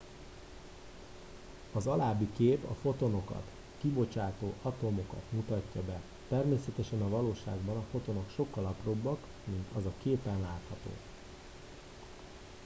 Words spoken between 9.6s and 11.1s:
az a képen látható